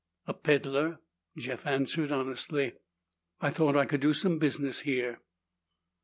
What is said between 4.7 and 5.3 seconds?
here."